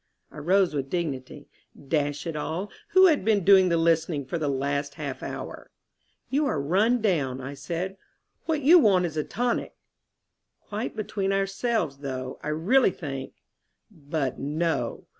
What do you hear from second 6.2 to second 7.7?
"You are run down," I